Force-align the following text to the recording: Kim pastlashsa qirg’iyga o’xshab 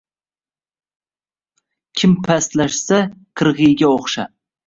Kim 2.01 2.15
pastlashsa 2.29 3.01
qirg’iyga 3.43 3.93
o’xshab 3.99 4.35